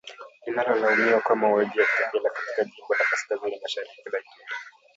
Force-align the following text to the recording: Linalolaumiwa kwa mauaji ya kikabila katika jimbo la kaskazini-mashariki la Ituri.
Linalolaumiwa 0.45 1.21
kwa 1.21 1.35
mauaji 1.35 1.79
ya 1.79 1.85
kikabila 1.85 2.29
katika 2.29 2.63
jimbo 2.63 2.93
la 2.93 3.05
kaskazini-mashariki 3.09 4.09
la 4.11 4.19
Ituri. 4.19 4.43